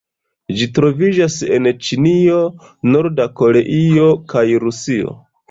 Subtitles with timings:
[0.59, 2.39] Ĝi troviĝas en Ĉinio,
[2.95, 5.17] Norda Koreio kaj Rusio.